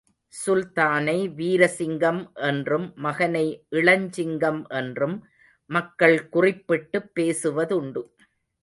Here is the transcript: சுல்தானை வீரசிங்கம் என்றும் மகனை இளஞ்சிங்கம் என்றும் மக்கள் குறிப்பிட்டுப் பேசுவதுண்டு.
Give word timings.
சுல்தானை 0.33 1.17
வீரசிங்கம் 1.31 2.21
என்றும் 2.41 2.93
மகனை 2.95 3.45
இளஞ்சிங்கம் 3.71 4.67
என்றும் 4.69 5.17
மக்கள் 5.69 6.29
குறிப்பிட்டுப் 6.29 7.11
பேசுவதுண்டு. 7.15 8.03